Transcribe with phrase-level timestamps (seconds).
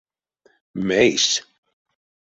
[0.87, 1.27] Мейс?